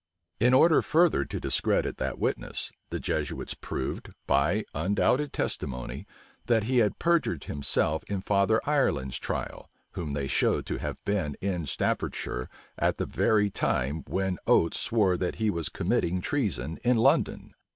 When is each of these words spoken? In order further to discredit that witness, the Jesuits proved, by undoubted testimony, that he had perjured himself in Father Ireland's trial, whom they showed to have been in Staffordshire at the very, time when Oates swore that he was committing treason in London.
In 0.39 0.55
order 0.55 0.81
further 0.81 1.25
to 1.25 1.39
discredit 1.39 1.97
that 1.97 2.17
witness, 2.17 2.71
the 2.89 2.99
Jesuits 2.99 3.53
proved, 3.53 4.09
by 4.25 4.65
undoubted 4.73 5.31
testimony, 5.31 6.07
that 6.47 6.63
he 6.63 6.79
had 6.79 6.97
perjured 6.97 7.43
himself 7.43 8.03
in 8.05 8.21
Father 8.23 8.59
Ireland's 8.65 9.19
trial, 9.19 9.69
whom 9.91 10.13
they 10.13 10.25
showed 10.25 10.65
to 10.65 10.77
have 10.79 10.97
been 11.05 11.35
in 11.39 11.67
Staffordshire 11.67 12.49
at 12.79 12.95
the 12.97 13.05
very, 13.05 13.51
time 13.51 14.03
when 14.07 14.39
Oates 14.47 14.79
swore 14.79 15.17
that 15.17 15.35
he 15.35 15.51
was 15.51 15.69
committing 15.69 16.19
treason 16.19 16.79
in 16.83 16.97
London. 16.97 17.53